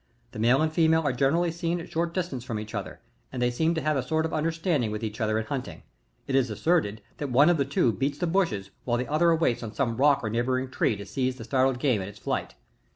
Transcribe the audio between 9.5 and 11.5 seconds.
on some rock or neighbouring tree, to seize the